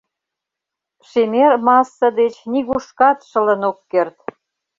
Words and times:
Шемер 1.09 1.53
масса 1.67 2.07
деч 2.19 2.35
нигушкат 2.51 3.17
шылын 3.29 3.61
ок 3.69 3.77
керт! 3.91 4.17